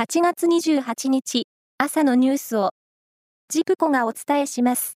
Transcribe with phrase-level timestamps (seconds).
[0.00, 1.42] 8月28日
[1.76, 2.70] 朝のニュースを
[3.50, 4.96] ジプコがお伝えします。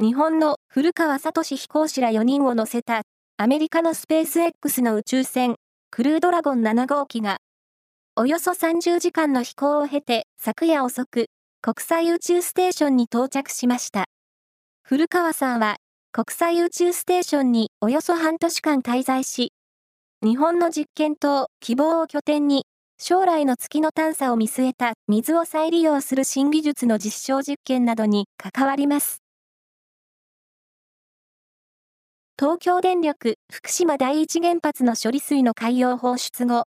[0.00, 3.02] 日本の古川聡飛行士ら4人を乗せた
[3.36, 5.54] アメリカのスペース X の宇宙船
[5.92, 7.36] クルードラゴン7号機が
[8.16, 11.26] およそ30時間の飛行を経て昨夜遅く
[11.62, 14.06] 国際宇宙ステーションに到着しました。
[14.82, 15.76] 古川さんは
[16.10, 19.52] 国際宇宙ステーションにおよそ半年間滞在し、
[20.20, 22.64] 日本の実験棟希望を拠点に
[22.98, 29.20] 将来の月の探査を見据えた水を再利用する新技術の実証実験などに関わります。
[32.38, 36.64] 東京電力福島第一原発の処理水の海洋放出後、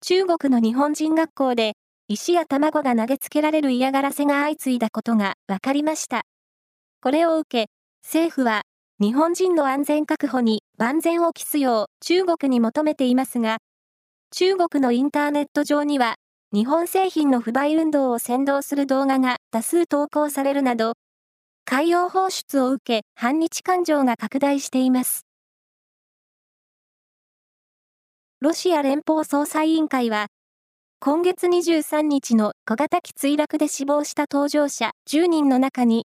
[0.00, 1.74] 中国の日本人学校で
[2.08, 6.22] 石や卵が投げつけられる嫌がらせが相次いだことが分かりました。
[7.02, 7.70] これを受け、
[8.02, 8.62] 政府は
[8.98, 13.58] 日本人の安全確保に万全を期すよう中国に求めていますが、
[14.32, 16.14] 中国のインターネット上には、
[16.52, 20.92] 日本製品の不買運動を先導する動画が多数投稿されるなど、
[21.64, 25.26] 海洋放出を受け反日感情が拡大しています。
[28.40, 30.28] ロシア連邦捜査委員会は、
[31.00, 36.06] 今月23日の小型機墜落で死亡した搭乗者10人の中に、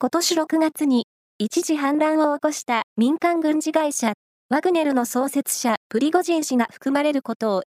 [0.00, 1.06] 今年6月に
[1.38, 4.14] 一時反乱を起こした民間軍事会社、
[4.50, 7.62] ワグネルの創設者、プリゴジン氏が含まれることを、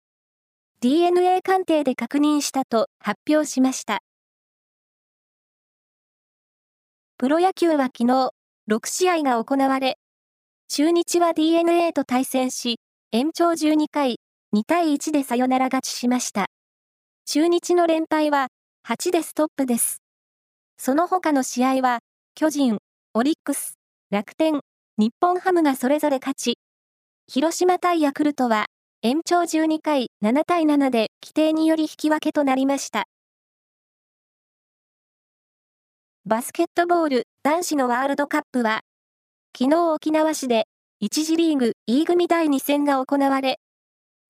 [0.81, 4.01] DNA 鑑定で確認したと発表しました。
[7.17, 8.31] プロ野球は昨日、
[8.71, 9.97] 6試合が行われ、
[10.69, 12.79] 中日は DNA と対戦し、
[13.11, 14.21] 延長12回、
[14.55, 16.49] 2対1でサヨナラ勝ちしました。
[17.25, 18.49] 中日の連敗は
[18.87, 20.03] 8でストップです。
[20.77, 22.01] その他の試合は、
[22.35, 22.77] 巨人、
[23.15, 23.79] オリックス、
[24.11, 24.61] 楽天、
[24.99, 26.59] 日本ハムがそれぞれ勝ち、
[27.29, 28.67] 広島対ヤクルトは
[29.03, 33.07] 延長12回7対7で規定により引き分けとなりました。
[36.25, 38.83] バスケットボール男子のワールドカップは、
[39.59, 40.69] 昨日沖縄市で
[41.03, 43.59] 1次リーグ E 組第2戦が行われ、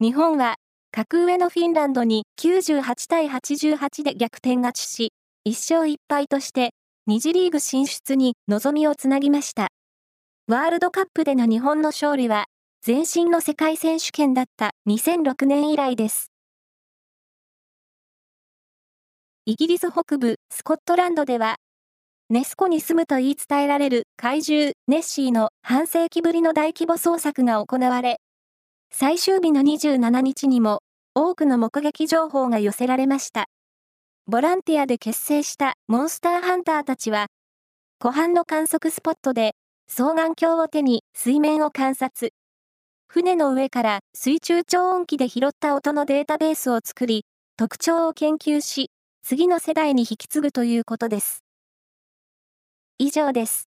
[0.00, 0.54] 日本は
[0.90, 5.12] 格上のフィンランドに98対88で逆転勝ちし、
[5.46, 6.70] 1勝1敗として
[7.10, 9.68] 2次リーグ進出に望みをつなぎました。
[10.48, 12.46] ワールドカップでの日本の勝利は、
[12.86, 16.30] 前身の世界選手権だった2006年以来です。
[19.44, 21.56] イギリス北部スコットランドでは、
[22.30, 28.20] ネス湖に住むと言い伝えられる怪獣ネッシーの半世紀ぶりの大規模捜索が行われ、
[28.92, 30.78] 最終日の27日にも
[31.12, 33.46] 多くの目撃情報が寄せられました。
[34.28, 37.26] ボランティアで結成したモンスターハンターたちは、
[37.98, 39.56] 湖畔の観測スポットで
[39.88, 42.30] 双眼鏡を手に水面を観察。
[43.08, 47.24] 船の上から水中超音機で拾った音のデータベースを作り、
[47.56, 48.90] 特徴を研究し、
[49.22, 51.42] 次の世代に引き継ぐということです。
[52.98, 53.68] 以上です。